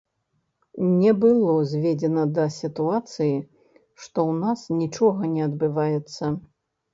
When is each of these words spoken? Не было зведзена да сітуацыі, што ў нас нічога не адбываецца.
Не 1.01 1.11
было 1.23 1.57
зведзена 1.73 2.23
да 2.37 2.45
сітуацыі, 2.55 3.35
што 4.07 4.19
ў 4.31 4.39
нас 4.47 4.59
нічога 4.81 5.21
не 5.35 5.41
адбываецца. 5.51 6.33